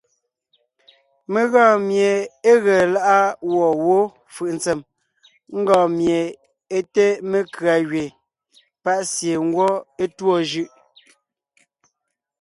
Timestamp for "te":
6.93-7.05